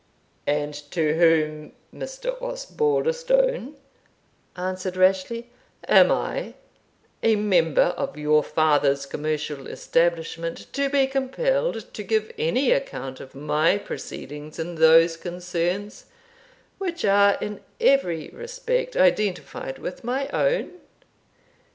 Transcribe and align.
"And 0.47 0.73
to 0.89 1.13
whom, 1.13 1.73
Mr. 1.93 2.35
Osbaldistone," 2.41 3.75
answered 4.57 4.97
Rashleigh, 4.97 5.43
"am 5.87 6.11
I, 6.11 6.55
a 7.21 7.35
member 7.35 7.93
of 7.95 8.17
your 8.17 8.43
father's 8.43 9.05
commercial 9.05 9.67
establishment, 9.67 10.73
to 10.73 10.89
be 10.89 11.05
compelled 11.05 11.93
to 11.93 12.03
give 12.03 12.31
any 12.39 12.71
account 12.71 13.19
of 13.19 13.35
my 13.35 13.77
proceedings 13.77 14.57
in 14.57 14.73
those 14.73 15.15
concerns, 15.17 16.05
which 16.79 17.05
are 17.05 17.37
in 17.39 17.59
every 17.79 18.29
respect 18.29 18.97
identified 18.97 19.77
with 19.77 20.03
my 20.03 20.27
own? 20.29 20.79